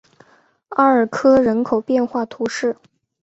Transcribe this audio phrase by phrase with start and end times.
[0.69, 2.75] 阿尔科人口变化图示